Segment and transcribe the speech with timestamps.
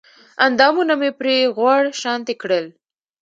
[0.45, 2.65] اندامونه مې پرې غوړ شانتې کړل